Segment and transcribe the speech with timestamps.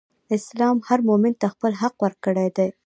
[0.37, 2.69] اسلام هر مؤمن ته خپل حق ورکړی دئ.